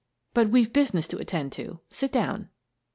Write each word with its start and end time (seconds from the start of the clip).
"But 0.33 0.49
we've 0.49 0.73
business 0.73 1.07
to 1.09 1.19
attend 1.19 1.51
to. 1.51 1.79
Sit 1.91 2.11
down." 2.11 2.49